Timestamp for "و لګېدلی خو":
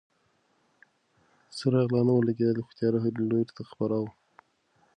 2.15-2.71